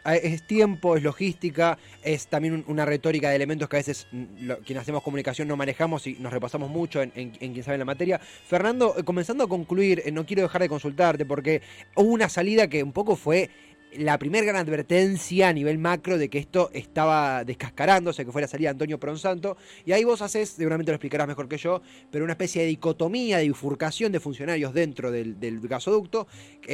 Ah, 0.04 0.16
es 0.16 0.42
tiempo, 0.42 0.96
es 0.96 1.02
logística, 1.02 1.78
es 2.02 2.26
también 2.26 2.64
una 2.66 2.84
retórica 2.84 3.30
de 3.30 3.36
elementos 3.36 3.68
que 3.68 3.76
a 3.76 3.78
veces 3.78 4.08
mm, 4.10 4.50
quienes 4.66 4.82
hacemos 4.82 5.02
comunicación 5.02 5.46
no 5.46 5.56
manejamos 5.56 6.06
y 6.06 6.14
nos 6.14 6.32
repasamos 6.32 6.70
mucho 6.70 7.00
en, 7.02 7.10
quien 7.10 7.62
sabe 7.62 7.78
la 7.78 7.84
materia. 7.84 8.18
Fernando, 8.18 8.94
eh, 8.98 9.04
comenzando 9.04 9.44
a 9.44 9.48
concluir, 9.48 10.02
eh, 10.04 10.10
no 10.10 10.26
quiero 10.26 10.42
dejar 10.42 10.62
de 10.62 10.68
consultarte 10.68 11.24
porque 11.24 11.62
hubo 11.94 12.10
una 12.10 12.28
salida 12.28 12.66
que 12.66 12.82
un 12.82 12.92
poco 12.92 13.14
fue 13.14 13.50
la 13.96 14.18
primera 14.18 14.46
gran 14.46 14.56
advertencia 14.56 15.48
a 15.48 15.52
nivel 15.52 15.78
macro 15.78 16.18
de 16.18 16.28
que 16.28 16.38
esto 16.38 16.70
estaba 16.72 17.44
descascarándose, 17.44 18.24
que 18.24 18.32
fuera 18.32 18.46
a 18.50 18.70
Antonio 18.70 18.98
Pronsanto, 18.98 19.56
y 19.84 19.92
ahí 19.92 20.04
vos 20.04 20.22
haces, 20.22 20.50
seguramente 20.50 20.92
lo 20.92 20.96
explicarás 20.96 21.26
mejor 21.26 21.48
que 21.48 21.58
yo, 21.58 21.82
pero 22.10 22.24
una 22.24 22.34
especie 22.34 22.62
de 22.62 22.68
dicotomía, 22.68 23.38
de 23.38 23.44
bifurcación 23.44 24.12
de 24.12 24.20
funcionarios 24.20 24.72
dentro 24.74 25.10
del, 25.10 25.36
gasoducto, 25.62 26.26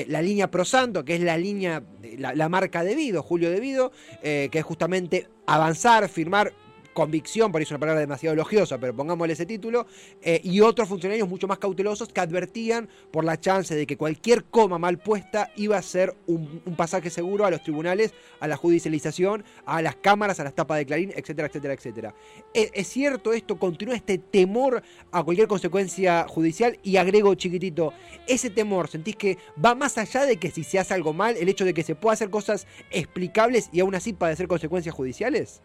la 0.09 0.23
línea 0.23 0.51
Prosanto, 0.51 1.05
que 1.05 1.15
es 1.15 1.21
la 1.21 1.37
línea, 1.37 1.83
la, 2.19 2.49
marca 2.49 2.85
debido, 2.85 3.23
Julio 3.23 3.51
debido, 3.51 3.93
eh, 4.23 4.49
que 4.51 4.59
es 4.59 4.65
justamente 4.65 5.29
avanzar, 5.47 6.09
firmar 6.09 6.53
convicción, 6.97 7.53
por 7.53 7.61
eso 7.61 7.69
es 7.69 7.73
una 7.73 7.81
palabra 7.81 8.01
demasiado 8.01 8.33
elogiosa, 8.33 8.79
pero 8.79 8.97
pongámosle 8.97 9.35
ese 9.35 9.45
título, 9.45 9.87
eh, 10.23 10.41
y 10.43 10.63
otros 10.63 10.89
funcionarios 10.89 11.29
mucho 11.29 11.47
más 11.47 11.59
cautelosos 11.59 12.09
que 12.09 12.21
advertían 12.23 12.89
por 13.11 13.23
la 13.23 13.39
chance 13.39 13.75
de 13.75 13.87
que 13.87 13.99
cualquier 13.99 14.45
coma 14.45 14.79
mal 14.79 14.99
puesta 14.99 15.53
iba 15.57 15.77
a 15.77 15.83
ser 15.83 16.17
un, 16.27 16.63
pasaje 16.75 17.11
seguro 17.11 17.45
a 17.45 17.51
los 17.51 17.63
tribunales, 17.63 18.15
a 18.41 18.49
la 18.49 18.57
judicialización, 18.57 19.45
a 19.67 19.83
las 19.83 19.97
cámaras, 19.97 20.41
a 20.41 20.45
las 20.45 20.55
tapas 20.55 20.79
de 20.79 20.87
Clarín, 20.87 21.13
etcétera, 21.15 21.49
etcétera, 21.49 21.75
etcétera. 21.75 22.15
¿Es, 22.55 22.71
¿Es, 22.73 22.89
cierto 22.89 23.35
esto? 23.35 23.59
¿Continúa 23.59 23.95
este 23.95 24.17
temor 24.17 24.83
a 25.13 25.23
cualquier 25.23 25.49
consecuencia 25.49 26.27
judicial? 26.27 26.79
Y 26.83 26.97
agrego 26.97 27.35
chiquitito, 27.35 27.93
ese 28.27 28.49
temor, 28.49 28.89
¿sentís 28.89 29.17
que 29.17 29.37
va 29.63 29.75
más 29.75 29.99
allá 29.99 30.25
de 30.25 30.39
que 30.39 30.51
si 30.51 30.65
se 30.65 30.79
hace 30.79 30.95
algo 30.95 31.13
mal, 31.13 31.37
el 31.37 31.51
hecho 31.51 31.67
de 31.67 31.75
que 31.75 31.83
se 31.83 31.95
pueda 31.95 32.15
hacer 32.15 32.31
cosas 32.31 32.67
explicables 32.91 33.69
y 33.71 33.81
aún 33.81 33.95
así 33.95 34.15
padecer 34.15 34.49
consecuencias 34.49 34.95
judiciales? 34.95 35.61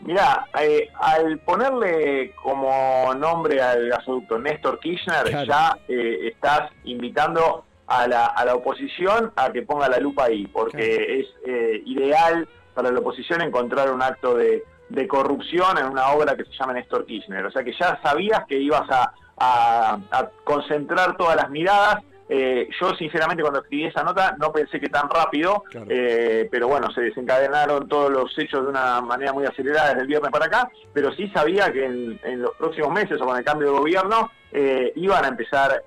Mira, 0.00 0.46
eh, 0.60 0.88
al 1.00 1.38
ponerle 1.38 2.32
como 2.42 3.12
nombre 3.14 3.60
al 3.60 3.88
gasoducto 3.88 4.38
Néstor 4.38 4.78
Kirchner, 4.78 5.46
ya 5.46 5.76
eh, 5.88 6.28
estás 6.32 6.70
invitando 6.84 7.64
a 7.86 8.06
la, 8.06 8.26
a 8.26 8.44
la, 8.44 8.54
oposición 8.54 9.32
a 9.36 9.50
que 9.50 9.62
ponga 9.62 9.88
la 9.88 9.98
lupa 9.98 10.24
ahí, 10.24 10.46
porque 10.46 11.20
es 11.20 11.26
eh, 11.46 11.82
ideal 11.86 12.48
para 12.74 12.90
la 12.90 13.00
oposición 13.00 13.42
encontrar 13.42 13.90
un 13.90 14.02
acto 14.02 14.34
de, 14.34 14.62
corrupción 15.08 15.78
en 15.78 15.86
una 15.86 16.10
obra 16.10 16.36
que 16.36 16.44
se 16.44 16.52
llama 16.52 16.74
Néstor 16.74 17.06
Kirchner. 17.06 17.46
O 17.46 17.50
sea 17.50 17.64
que 17.64 17.72
ya 17.72 17.98
sabías 18.02 18.44
que 18.46 18.58
ibas 18.58 18.88
a, 18.90 19.12
a 19.38 20.28
concentrar 20.44 21.16
todas 21.16 21.36
las 21.36 21.50
miradas 21.50 22.02
eh, 22.28 22.68
yo 22.80 22.94
sinceramente 22.96 23.42
cuando 23.42 23.60
escribí 23.60 23.84
esa 23.84 24.02
nota 24.02 24.36
no 24.38 24.50
pensé 24.52 24.80
que 24.80 24.88
tan 24.88 25.08
rápido, 25.08 25.62
eh, 25.88 26.48
pero 26.50 26.66
bueno, 26.66 26.90
se 26.90 27.02
desencadenaron 27.02 27.88
todos 27.88 28.10
los 28.10 28.36
hechos 28.36 28.62
de 28.64 28.68
una 28.68 29.00
manera 29.00 29.32
muy 29.32 29.44
acelerada 29.44 29.90
desde 29.90 30.00
el 30.02 30.06
viernes 30.08 30.32
para 30.32 30.46
acá, 30.46 30.68
pero 30.92 31.12
sí 31.12 31.28
sabía 31.28 31.72
que 31.72 31.84
en, 31.84 32.42
los 32.42 32.54
próximos 32.56 32.90
meses 32.90 33.20
o 33.20 33.24
con 33.26 33.36
el 33.36 33.44
cambio 33.44 33.70
de 33.70 33.78
gobierno 33.78 34.30
eh, 34.50 34.92
iban 34.96 35.24
a 35.24 35.28
empezar 35.28 35.82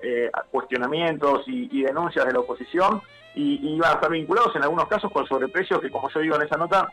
cuestionamientos 0.50 1.42
y, 1.46 1.82
denuncias 1.82 2.24
de 2.26 2.32
la 2.32 2.40
oposición 2.40 3.02
y, 3.34 3.74
iban 3.76 3.90
a 3.90 3.94
estar 3.94 4.10
vinculados 4.10 4.56
en 4.56 4.62
algunos 4.62 4.88
casos 4.88 5.12
con 5.12 5.26
sobreprecios 5.26 5.80
que 5.80 5.90
como 5.90 6.08
yo 6.10 6.20
digo 6.20 6.36
en 6.36 6.42
esa 6.42 6.56
nota 6.56 6.90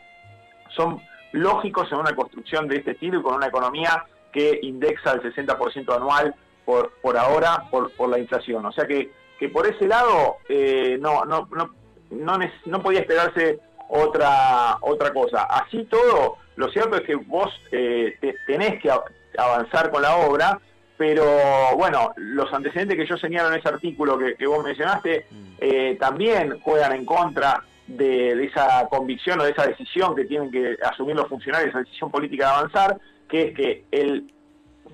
son 0.76 1.02
lógicos 1.32 1.90
en 1.92 2.00
una 2.00 2.16
construcción 2.16 2.68
de 2.68 2.78
este 2.78 2.92
estilo 2.92 3.20
y 3.20 3.24
con 3.24 3.36
una 3.36 3.48
economía 3.48 4.06
que 4.32 4.60
indexa 4.62 5.14
el 5.14 5.22
60% 5.22 5.96
anual 5.96 6.36
por, 6.66 6.92
por 7.02 7.18
ahora 7.18 7.64
por, 7.72 7.92
por 7.92 8.10
la 8.10 8.20
inflación. 8.20 8.66
O 8.66 8.72
sea 8.72 8.86
que 8.86 9.10
que 9.40 9.50
por 9.50 9.68
ese 9.68 9.88
lado 9.88 10.38
eh, 10.50 10.98
no, 11.00 11.26
no, 11.26 11.48
no, 11.52 11.70
no, 12.12 12.40
no, 12.66 12.82
podía 12.82 13.02
esperarse 13.02 13.60
otra, 13.90 14.78
otra 14.82 15.14
cosa. 15.14 15.44
Así 15.44 15.86
todo, 15.86 16.38
lo 16.56 16.70
cierto 16.70 16.98
es 16.98 17.02
que 17.04 17.16
vos 17.16 17.50
eh, 17.72 18.18
tenés 18.46 18.82
que 18.82 18.90
avanzar 19.38 19.92
con 19.92 20.02
la 20.02 20.16
obra, 20.18 20.60
pero 20.98 21.26
bueno, 21.78 22.14
los 22.18 22.52
antecedentes 22.52 22.98
que 22.98 23.06
yo 23.06 23.18
señalo 23.18 23.50
en 23.50 23.60
ese 23.60 23.70
artículo 23.70 24.18
que, 24.18 24.48
vos 24.48 24.64
mencionaste 24.64 25.28
mm. 25.30 25.46
eh, 25.60 25.98
también 26.00 26.60
juegan 26.62 26.94
en 26.94 27.06
contra 27.06 27.64
de, 27.86 28.44
esa 28.46 28.88
convicción 28.90 29.40
o 29.40 29.44
de 29.44 29.52
esa 29.52 29.68
decisión 29.68 30.16
que 30.16 30.26
tienen 30.26 30.52
que 30.52 30.76
asumir 30.84 31.16
los 31.16 31.28
funcionarios, 31.28 31.70
esa 31.70 31.80
decisión 31.80 32.10
política 32.10 32.46
de 32.46 32.52
avanzar, 32.52 32.98
que 33.30 33.42
es 33.44 33.56
que 33.56 33.86
el 33.92 34.32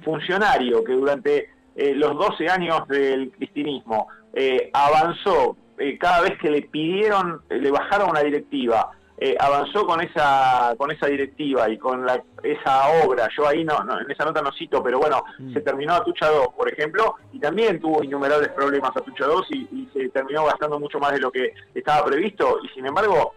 funcionario 0.03 0.83
que 0.83 0.93
durante 0.93 1.49
los 1.75 2.17
12 2.17 2.47
años 2.49 2.87
del 2.87 3.31
cristinismo 3.31 4.07
eh, 4.33 4.69
avanzó 4.73 5.55
eh, 5.77 5.97
cada 5.97 6.21
vez 6.21 6.37
que 6.39 6.49
le 6.49 6.61
pidieron, 6.63 7.41
le 7.49 7.71
bajaron 7.71 8.11
una 8.11 8.21
directiva, 8.21 8.91
eh, 9.17 9.35
avanzó 9.39 9.85
con 9.85 10.01
esa 10.01 10.73
con 10.77 10.91
esa 10.91 11.07
directiva 11.07 11.69
y 11.69 11.77
con 11.77 12.05
la, 12.05 12.21
esa 12.43 12.89
obra. 13.05 13.27
Yo 13.35 13.47
ahí 13.47 13.63
no, 13.63 13.77
en 13.99 14.09
esa 14.09 14.25
nota 14.25 14.41
no 14.41 14.51
cito, 14.51 14.83
pero 14.83 14.99
bueno, 14.99 15.23
mm. 15.39 15.53
se 15.53 15.61
terminó 15.61 15.93
Atucha 15.93 16.29
2, 16.29 16.47
por 16.55 16.71
ejemplo, 16.71 17.15
y 17.31 17.39
también 17.39 17.79
tuvo 17.79 18.03
innumerables 18.03 18.49
problemas 18.49 18.91
Atucha 18.95 19.25
2 19.25 19.47
y, 19.51 19.55
y 19.71 19.89
se 19.93 20.09
terminó 20.09 20.45
gastando 20.45 20.79
mucho 20.79 20.99
más 20.99 21.11
de 21.13 21.19
lo 21.19 21.31
que 21.31 21.53
estaba 21.73 22.05
previsto. 22.05 22.59
Y 22.63 22.69
sin 22.69 22.85
embargo, 22.85 23.33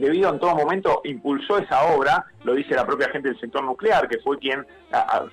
debido 0.00 0.30
en 0.30 0.38
todo 0.38 0.54
momento 0.54 1.00
impulsó 1.04 1.58
esa 1.58 1.84
obra, 1.94 2.24
lo 2.44 2.54
dice 2.54 2.74
la 2.74 2.86
propia 2.86 3.08
gente 3.10 3.28
del 3.28 3.40
sector 3.40 3.62
nuclear, 3.64 4.08
que 4.08 4.18
fue 4.18 4.38
quien 4.38 4.66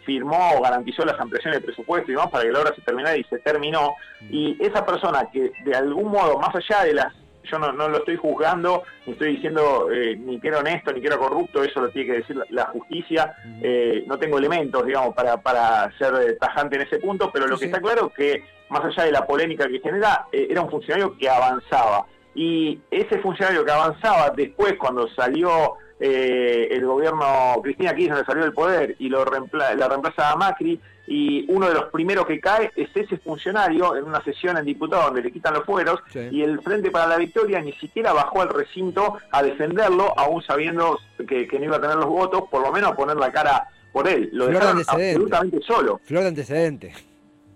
firmó 0.05 0.51
o 0.57 0.61
garantizó 0.61 1.05
las 1.05 1.19
ampliaciones 1.19 1.59
de 1.59 1.65
presupuesto 1.65 2.11
y 2.11 2.15
demás 2.15 2.29
para 2.31 2.43
que 2.43 2.51
la 2.51 2.59
obra 2.59 2.75
se 2.75 2.81
terminara 2.81 3.17
y 3.17 3.23
se 3.25 3.39
terminó. 3.39 3.93
Y 4.29 4.57
esa 4.63 4.85
persona 4.85 5.29
que 5.31 5.51
de 5.63 5.75
algún 5.75 6.11
modo, 6.11 6.39
más 6.39 6.55
allá 6.55 6.83
de 6.83 6.93
las 6.93 7.13
yo 7.51 7.59
no, 7.59 7.71
lo 7.71 7.97
estoy 7.97 8.15
juzgando, 8.15 8.83
ni 9.05 9.13
estoy 9.13 9.35
diciendo 9.35 9.89
eh, 9.91 10.15
ni 10.15 10.39
que 10.39 10.47
era 10.47 10.59
honesto, 10.59 10.91
ni 10.91 11.01
que 11.01 11.07
era 11.07 11.17
corrupto, 11.17 11.63
eso 11.63 11.81
lo 11.81 11.89
tiene 11.89 12.11
que 12.11 12.17
decir 12.19 12.41
la, 12.49 12.65
justicia. 12.67 13.35
Eh, 13.61 14.03
no 14.07 14.17
tengo 14.17 14.37
elementos, 14.37 14.85
digamos, 14.85 15.13
para, 15.13 15.37
para 15.37 15.91
ser 15.97 16.37
tajante 16.39 16.75
en 16.77 16.83
ese 16.83 16.99
punto, 16.99 17.31
pero 17.31 17.47
lo 17.47 17.57
que 17.57 17.65
está 17.65 17.81
claro 17.81 18.07
es 18.07 18.13
que, 18.13 18.45
más 18.69 18.83
allá 18.85 19.03
de 19.03 19.11
la 19.11 19.25
polémica 19.25 19.67
que 19.67 19.79
genera, 19.79 20.25
eh, 20.31 20.47
era 20.49 20.61
un 20.61 20.69
funcionario 20.69 21.17
que 21.17 21.29
avanzaba. 21.29 22.05
Y 22.35 22.79
ese 22.89 23.19
funcionario 23.19 23.63
que 23.63 23.71
avanzaba 23.71 24.31
después, 24.31 24.75
cuando 24.77 25.07
salió 25.09 25.75
eh, 25.99 26.67
el 26.71 26.85
gobierno 26.85 27.59
Cristina 27.61 27.93
Kirchner, 27.93 28.25
salió 28.25 28.43
del 28.43 28.53
poder 28.53 28.95
y 28.99 29.09
lo 29.09 29.23
la 29.23 29.87
reemplaza 29.87 30.31
a 30.31 30.35
Macri, 30.35 30.79
y 31.05 31.45
uno 31.49 31.67
de 31.67 31.73
los 31.73 31.85
primeros 31.85 32.25
que 32.25 32.39
cae 32.39 32.71
es 32.75 32.89
ese 32.95 33.17
funcionario 33.17 33.95
en 33.95 34.05
una 34.05 34.23
sesión 34.23 34.57
en 34.57 34.65
diputado 34.65 35.03
donde 35.03 35.21
le 35.21 35.31
quitan 35.31 35.53
los 35.53 35.65
fueros 35.65 35.99
y 36.31 36.41
el 36.41 36.61
Frente 36.61 36.91
para 36.91 37.07
la 37.07 37.17
Victoria 37.17 37.61
ni 37.61 37.73
siquiera 37.73 38.13
bajó 38.13 38.41
al 38.41 38.49
recinto 38.49 39.17
a 39.31 39.43
defenderlo, 39.43 40.17
aún 40.17 40.41
sabiendo 40.43 40.97
que, 41.27 41.47
no 41.59 41.65
iba 41.65 41.77
a 41.77 41.81
tener 41.81 41.97
los 41.97 42.07
votos, 42.07 42.43
por 42.49 42.61
lo 42.61 42.71
menos 42.71 42.91
a 42.91 42.95
poner 42.95 43.17
la 43.17 43.31
cara 43.31 43.67
por 43.91 44.07
él. 44.07 44.29
Lo 44.31 44.47
dejaron 44.47 44.81
absolutamente 44.87 45.59
solo. 45.61 45.99
Flor 46.03 46.21
de 46.21 46.29
antecedente. 46.29 46.93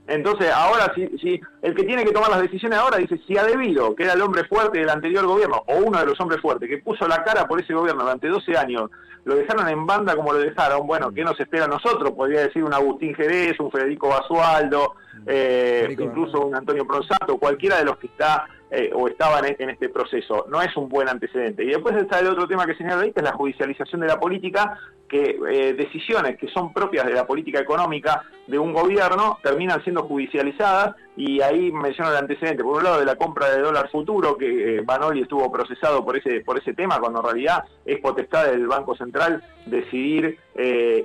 Entonces, 0.07 0.49
ahora, 0.51 0.91
si, 0.95 1.07
si 1.17 1.41
el 1.61 1.75
que 1.75 1.83
tiene 1.83 2.05
que 2.05 2.13
tomar 2.13 2.29
las 2.29 2.41
decisiones 2.41 2.79
ahora 2.79 2.97
dice, 2.97 3.19
si 3.27 3.37
ha 3.37 3.43
debido, 3.43 3.93
que 3.93 4.03
era 4.03 4.13
el 4.13 4.21
hombre 4.21 4.45
fuerte 4.45 4.79
del 4.79 4.89
anterior 4.89 5.25
gobierno, 5.25 5.63
o 5.67 5.77
uno 5.77 5.99
de 5.99 6.05
los 6.05 6.19
hombres 6.21 6.41
fuertes, 6.41 6.69
que 6.69 6.77
puso 6.77 7.07
la 7.07 7.23
cara 7.23 7.47
por 7.47 7.59
ese 7.59 7.73
gobierno 7.73 8.03
durante 8.03 8.27
12 8.27 8.57
años, 8.57 8.89
lo 9.25 9.35
dejaron 9.35 9.67
en 9.67 9.85
banda 9.85 10.15
como 10.15 10.31
lo 10.31 10.39
dejaron, 10.39 10.87
bueno, 10.87 11.11
¿qué 11.13 11.25
nos 11.25 11.37
espera 11.37 11.65
a 11.65 11.67
nosotros? 11.67 12.11
Podría 12.11 12.41
decir 12.41 12.63
un 12.63 12.73
Agustín 12.73 13.13
Jerez, 13.13 13.59
un 13.59 13.69
Federico 13.69 14.07
Basualdo, 14.07 14.95
eh, 15.25 15.93
incluso 15.99 16.45
un 16.45 16.55
Antonio 16.55 16.87
Pronsato, 16.87 17.37
cualquiera 17.37 17.77
de 17.77 17.83
los 17.83 17.97
que 17.97 18.07
está 18.07 18.47
eh, 18.69 18.91
o 18.93 19.07
estaban 19.07 19.45
en, 19.45 19.69
este 19.69 19.87
proceso. 19.87 20.45
No 20.49 20.61
es 20.61 20.75
un 20.75 20.89
buen 20.89 21.07
antecedente. 21.07 21.63
Y 21.63 21.67
después 21.67 21.95
está 21.95 22.19
el 22.19 22.27
otro 22.27 22.49
tema 22.49 22.65
que 22.65 22.75
señala 22.75 23.03
ahí, 23.03 23.13
que 23.13 23.21
es 23.21 23.23
la 23.23 23.31
judicialización 23.31 24.01
de 24.01 24.07
la 24.07 24.19
política, 24.19 24.77
que 25.07 25.39
eh, 25.49 25.73
decisiones 25.73 26.37
que 26.37 26.49
son 26.49 26.73
propias 26.73 27.05
de 27.05 27.13
la 27.13 27.25
política 27.25 27.61
económica 27.61 28.23
de 28.45 28.59
un 28.59 28.73
gobierno 28.73 29.39
terminan 29.41 29.81
siendo 29.83 30.03
judicializadas 30.03 30.97
y 31.15 31.39
ahí 31.39 31.71
menciono 31.71 32.11
el 32.11 32.17
antecedente, 32.17 32.61
por 32.61 32.75
un 32.75 32.83
lado 32.83 32.99
de 32.99 33.05
la 33.05 33.15
compra 33.15 33.49
de 33.51 33.61
dólar 33.61 33.89
futuro, 33.89 34.37
que 34.37 34.81
Banoli 34.83 35.21
estuvo 35.21 35.49
procesado 35.49 36.03
por 36.03 36.17
ese, 36.17 36.41
por 36.41 36.57
ese 36.57 36.73
tema, 36.73 36.99
cuando 36.99 37.19
en 37.19 37.25
realidad 37.25 37.63
es 37.85 38.01
potestad 38.01 38.47
del 38.47 38.67
Banco 38.67 38.97
Central 38.97 39.41
decidir 39.65 40.37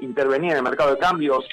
intervenir 0.01 0.51
en 0.51 0.57
el 0.57 0.63
mercado 0.65 0.95
de 0.95 0.99
cambios 0.99 1.47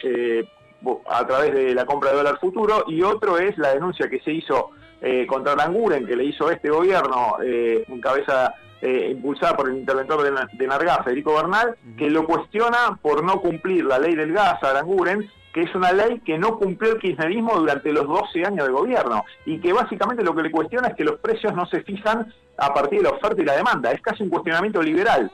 a 1.08 1.28
través 1.28 1.54
de 1.54 1.76
la 1.76 1.86
compra 1.86 2.12
de 2.12 2.18
dólar 2.18 2.40
futuro, 2.40 2.86
y 2.88 3.04
otro 3.04 3.38
es 3.38 3.58
la 3.58 3.74
denuncia 3.74 4.10
que 4.10 4.20
se 4.22 4.32
hizo 4.32 4.72
eh, 5.02 5.26
contra 5.28 5.54
Aranguren, 5.54 6.06
que 6.06 6.16
le 6.16 6.26
hizo 6.26 6.50
este 6.50 6.70
gobierno 6.70 7.38
eh, 7.44 7.86
en 7.88 8.02
cabeza 8.02 8.54
eh, 8.82 9.10
impulsada 9.12 9.56
por 9.58 9.70
el 9.70 9.78
interventor 9.78 10.24
de, 10.24 10.58
de 10.58 10.68
Nargaz, 10.68 11.04
Federico 11.04 11.36
Bernal, 11.36 11.76
que 11.98 12.10
lo 12.10 12.26
cuestiona 12.26 12.98
por 13.02 13.24
no 13.24 13.42
cumplir 13.42 13.86
la 13.86 14.00
ley 14.00 14.16
del 14.16 14.34
gas 14.34 14.62
a 14.64 14.70
Aranguren, 14.72 15.30
que 15.54 15.62
es 15.64 15.76
una 15.76 15.92
ley 15.92 16.20
que 16.20 16.38
no 16.38 16.58
cumplió 16.58 16.94
el 16.94 17.00
kirchnerismo 17.00 17.56
durante 17.56 17.92
los 17.92 18.08
12 18.08 18.46
años 18.46 18.68
de 18.68 18.72
gobierno 18.72 19.26
y 19.46 19.60
que 19.60 19.74
básicamente 19.74 20.24
lo 20.24 20.36
que 20.36 20.44
le 20.44 20.52
cuestiona 20.52 20.90
es 20.90 20.96
que 20.96 21.04
los 21.04 21.20
precios 21.20 21.56
no 21.56 21.66
se 21.66 21.82
fijan 21.82 22.32
a 22.58 22.74
partir 22.74 23.00
de 23.00 23.06
la 23.06 23.16
oferta 23.16 23.42
y 23.42 23.46
la 23.46 23.56
demanda. 23.56 23.92
Es 23.92 24.02
casi 24.02 24.24
un 24.24 24.30
cuestionamiento 24.30 24.82
liberal. 24.82 25.32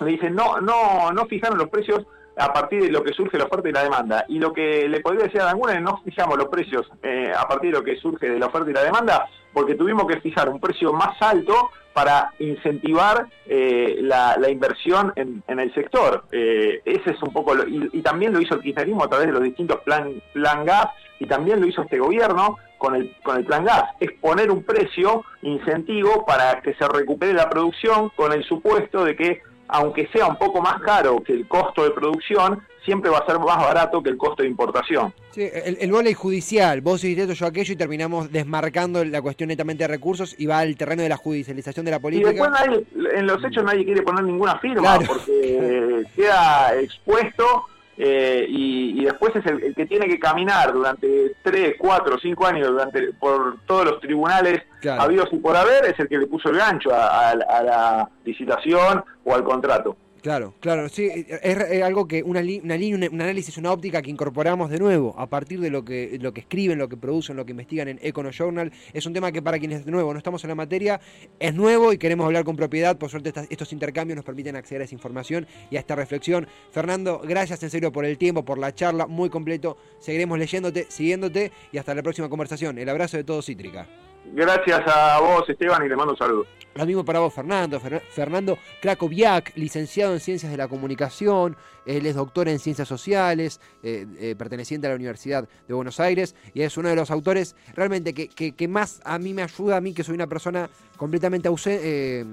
Le 0.00 0.06
dicen, 0.06 0.34
no, 0.34 0.60
no, 0.60 1.12
no 1.12 1.26
fijaron 1.26 1.58
los 1.58 1.68
precios 1.68 2.04
a 2.36 2.52
partir 2.52 2.82
de 2.82 2.90
lo 2.90 3.02
que 3.02 3.12
surge 3.12 3.38
la 3.38 3.44
oferta 3.44 3.68
y 3.68 3.72
la 3.72 3.84
demanda. 3.84 4.24
Y 4.28 4.38
lo 4.38 4.52
que 4.52 4.88
le 4.88 5.00
podría 5.00 5.24
decir 5.24 5.40
a 5.40 5.44
Aranguren, 5.44 5.82
no 5.82 6.00
fijamos 6.04 6.36
los 6.36 6.48
precios 6.48 6.90
eh, 7.02 7.32
a 7.36 7.46
partir 7.46 7.70
de 7.72 7.78
lo 7.78 7.84
que 7.84 7.96
surge 7.96 8.28
de 8.28 8.38
la 8.38 8.46
oferta 8.46 8.70
y 8.70 8.74
la 8.74 8.82
demanda, 8.82 9.28
porque 9.52 9.74
tuvimos 9.74 10.06
que 10.06 10.20
fijar 10.20 10.48
un 10.48 10.60
precio 10.60 10.92
más 10.92 11.20
alto 11.20 11.70
para 11.92 12.32
incentivar 12.40 13.28
eh, 13.46 13.98
la, 14.00 14.36
inversión 14.50 15.12
en, 15.16 15.42
el 15.46 15.72
sector. 15.74 16.24
Eh, 16.32 16.82
ese 16.84 17.10
es 17.10 17.22
un 17.22 17.32
poco 17.32 17.54
y, 17.66 18.02
también 18.02 18.32
lo 18.32 18.40
hizo 18.40 18.56
el 18.56 18.62
kirchnerismo 18.62 19.04
a 19.04 19.08
través 19.08 19.28
de 19.28 19.32
los 19.32 19.42
distintos 19.42 19.80
plan, 19.82 20.20
plan 20.32 20.64
gas 20.64 20.88
y 21.20 21.26
también 21.26 21.60
lo 21.60 21.68
hizo 21.68 21.82
este 21.82 21.98
gobierno 21.98 22.58
con 22.78 22.96
el, 22.96 23.16
con 23.22 23.36
el 23.36 23.44
plan 23.44 23.64
gas, 23.64 23.84
es 24.00 24.10
poner 24.20 24.50
un 24.50 24.64
precio 24.64 25.24
incentivo 25.42 26.26
para 26.26 26.60
que 26.60 26.74
se 26.74 26.86
recupere 26.86 27.32
la 27.32 27.48
producción 27.48 28.10
con 28.10 28.32
el 28.32 28.44
supuesto 28.44 29.04
de 29.04 29.16
que 29.16 29.42
aunque 29.68 30.08
sea 30.08 30.26
un 30.26 30.36
poco 30.36 30.60
más 30.60 30.80
caro 30.82 31.22
que 31.22 31.32
el 31.32 31.48
costo 31.48 31.84
de 31.84 31.90
producción, 31.90 32.62
siempre 32.84 33.10
va 33.10 33.18
a 33.18 33.26
ser 33.26 33.38
más 33.38 33.56
barato 33.56 34.02
que 34.02 34.10
el 34.10 34.16
costo 34.16 34.42
de 34.42 34.48
importación. 34.48 35.12
Sí, 35.30 35.48
el, 35.52 35.78
el 35.80 36.14
judicial, 36.14 36.80
vos 36.80 37.02
hiciste 37.02 37.22
esto, 37.22 37.34
yo 37.34 37.46
aquello 37.46 37.72
y 37.72 37.76
terminamos 37.76 38.30
desmarcando 38.30 39.04
la 39.04 39.22
cuestión 39.22 39.48
netamente 39.48 39.84
de 39.84 39.88
recursos 39.88 40.34
y 40.38 40.46
va 40.46 40.58
al 40.58 40.76
terreno 40.76 41.02
de 41.02 41.08
la 41.08 41.16
judicialización 41.16 41.84
de 41.84 41.90
la 41.90 41.98
política. 41.98 42.30
Y 42.30 42.34
después 42.34 43.14
en 43.14 43.26
los 43.26 43.42
hechos 43.44 43.64
nadie 43.64 43.84
quiere 43.84 44.02
poner 44.02 44.24
ninguna 44.24 44.58
firma 44.58 44.98
porque 45.06 46.04
queda 46.14 46.78
expuesto 46.78 47.66
eh, 47.96 48.46
y, 48.48 49.04
después 49.04 49.36
es 49.36 49.46
el, 49.46 49.74
que 49.74 49.86
tiene 49.86 50.06
que 50.06 50.18
caminar 50.18 50.72
durante 50.72 51.34
3, 51.42 51.76
4, 51.78 52.18
5 52.20 52.46
años 52.46 52.68
durante 52.68 53.12
por 53.12 53.58
todos 53.66 53.84
los 53.84 54.00
tribunales 54.00 54.62
habidos 54.88 55.28
y 55.32 55.38
por 55.38 55.56
haber, 55.56 55.86
es 55.86 55.98
el 55.98 56.08
que 56.08 56.18
le 56.18 56.26
puso 56.26 56.50
el 56.50 56.56
gancho 56.56 56.90
a 56.92 57.34
la 57.34 58.08
licitación 58.24 59.04
o 59.24 59.34
al 59.34 59.44
contrato. 59.44 59.96
Claro, 60.24 60.54
claro, 60.58 60.88
sí, 60.88 61.10
es, 61.42 61.82
algo 61.82 62.08
que 62.08 62.22
una, 62.22 62.40
una 62.40 62.76
línea, 62.78 63.10
un 63.12 63.20
análisis, 63.20 63.58
una 63.58 63.70
óptica 63.70 64.00
que 64.00 64.08
incorporamos 64.08 64.70
de 64.70 64.78
nuevo 64.78 65.14
a 65.18 65.26
partir 65.26 65.60
de 65.60 65.68
lo 65.68 65.84
que, 65.84 66.16
lo 66.18 66.32
que 66.32 66.40
escriben, 66.40 66.78
lo 66.78 66.88
que 66.88 66.96
producen, 66.96 67.36
lo 67.36 67.44
que 67.44 67.50
investigan 67.50 67.88
en 67.88 67.98
Econo 68.00 68.30
Journal. 68.30 68.72
Es 68.94 69.04
un 69.04 69.12
tema 69.12 69.32
que 69.32 69.42
para 69.42 69.58
quienes 69.58 69.84
de 69.84 69.90
nuevo 69.90 70.14
no 70.14 70.16
estamos 70.16 70.42
en 70.42 70.48
la 70.48 70.54
materia 70.54 70.98
es 71.38 71.54
nuevo 71.54 71.92
y 71.92 71.98
queremos 71.98 72.24
hablar 72.24 72.44
con 72.44 72.56
propiedad. 72.56 72.96
Por 72.96 73.10
suerte 73.10 73.34
estos 73.50 73.70
intercambios 73.74 74.16
nos 74.16 74.24
permiten 74.24 74.56
acceder 74.56 74.80
a 74.80 74.84
esa 74.86 74.94
información 74.94 75.46
y 75.70 75.76
a 75.76 75.80
esta 75.80 75.94
reflexión. 75.94 76.48
Fernando, 76.70 77.20
gracias 77.22 77.62
en 77.62 77.68
serio 77.68 77.92
por 77.92 78.06
el 78.06 78.16
tiempo, 78.16 78.46
por 78.46 78.56
la 78.56 78.74
charla, 78.74 79.06
muy 79.06 79.28
completo. 79.28 79.76
Seguiremos 79.98 80.38
leyéndote, 80.38 80.86
siguiéndote 80.88 81.52
y 81.70 81.76
hasta 81.76 81.94
la 81.94 82.02
próxima 82.02 82.30
conversación. 82.30 82.78
El 82.78 82.88
abrazo 82.88 83.18
de 83.18 83.24
todo 83.24 83.42
Cítrica. 83.42 83.86
Gracias 84.32 84.80
a 84.86 85.20
vos, 85.20 85.48
Esteban, 85.48 85.84
y 85.84 85.88
le 85.88 85.96
mando 85.96 86.12
un 86.12 86.18
saludo. 86.18 86.46
Lo 86.74 86.86
mismo 86.86 87.04
para 87.04 87.20
vos, 87.20 87.32
Fernando. 87.32 87.80
Fernando 88.10 88.58
Krakowiak, 88.80 89.52
licenciado 89.56 90.12
en 90.12 90.20
Ciencias 90.20 90.50
de 90.50 90.58
la 90.58 90.66
Comunicación, 90.66 91.56
él 91.86 92.04
es 92.06 92.16
doctor 92.16 92.48
en 92.48 92.58
Ciencias 92.58 92.88
Sociales, 92.88 93.60
eh, 93.82 94.06
eh, 94.18 94.34
perteneciente 94.36 94.88
a 94.88 94.90
la 94.90 94.96
Universidad 94.96 95.48
de 95.68 95.74
Buenos 95.74 96.00
Aires, 96.00 96.34
y 96.52 96.62
es 96.62 96.76
uno 96.76 96.88
de 96.88 96.96
los 96.96 97.10
autores 97.12 97.54
realmente 97.74 98.12
que, 98.12 98.68
más 98.68 99.00
a 99.04 99.18
mí 99.18 99.34
me 99.34 99.42
ayuda, 99.42 99.76
a 99.76 99.80
mí 99.80 99.92
que 99.94 100.02
soy 100.02 100.16
una 100.16 100.26
persona 100.26 100.68
completamente 100.96 101.48
eh, 101.66 102.24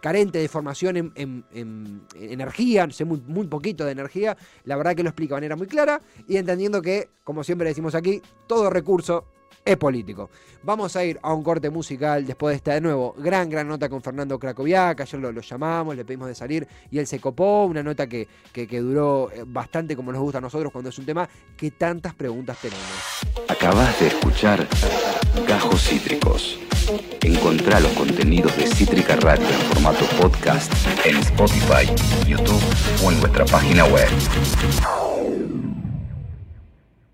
carente 0.00 0.38
de 0.38 0.48
formación 0.48 1.12
en, 1.16 2.04
energía, 2.14 2.88
sé 2.90 3.04
muy, 3.04 3.20
muy 3.26 3.48
poquito 3.48 3.84
de 3.84 3.92
energía, 3.92 4.36
la 4.64 4.76
verdad 4.76 4.94
que 4.94 5.02
lo 5.02 5.08
explica 5.08 5.34
de 5.34 5.40
manera 5.40 5.56
muy 5.56 5.66
clara 5.66 6.00
y 6.28 6.36
entendiendo 6.36 6.82
que, 6.82 7.08
como 7.24 7.42
siempre 7.42 7.68
decimos 7.68 7.96
aquí, 7.96 8.22
todo 8.46 8.70
recurso 8.70 9.26
es 9.64 9.76
político. 9.76 10.30
Vamos 10.62 10.94
a 10.96 11.04
ir 11.04 11.18
a 11.22 11.32
un 11.32 11.42
corte 11.42 11.70
musical 11.70 12.26
después 12.26 12.52
de 12.52 12.56
esta 12.56 12.74
de 12.74 12.80
nuevo. 12.80 13.14
Gran, 13.18 13.48
gran 13.48 13.66
nota 13.68 13.88
con 13.88 14.02
Fernando 14.02 14.38
Krakowiak. 14.38 15.00
Ayer 15.00 15.20
lo, 15.20 15.40
llamamos, 15.40 15.96
le 15.96 16.04
pedimos 16.04 16.28
de 16.28 16.34
salir 16.34 16.66
y 16.90 16.98
él 16.98 17.06
se 17.06 17.20
copó. 17.20 17.64
Una 17.64 17.82
nota 17.82 18.06
que, 18.06 18.28
que, 18.52 18.66
duró 18.80 19.30
eh, 19.32 19.44
bastante 19.46 19.96
como 19.96 20.12
nos 20.12 20.20
gusta 20.20 20.38
a 20.38 20.40
nosotros 20.40 20.72
cuando 20.72 20.90
es 20.90 20.98
un 20.98 21.06
tema 21.06 21.28
que 21.56 21.70
tantas 21.72 22.14
preguntas 22.14 22.58
tenemos. 22.60 22.82
Acabas 23.48 23.98
de 24.00 24.08
escuchar 24.08 24.66
Gajos 25.46 25.82
Cítricos. 25.82 26.58
Encontrá 27.22 27.78
los 27.80 27.92
contenidos 27.92 28.56
de 28.56 28.66
Cítrica 28.66 29.16
Radio 29.16 29.46
en 29.46 29.60
formato 29.72 30.04
podcast 30.20 30.72
en 31.04 31.16
Spotify, 31.18 31.86
YouTube 32.26 32.62
o 33.04 33.12
en 33.12 33.20
nuestra 33.20 33.44
página 33.44 33.84
web. 33.84 34.08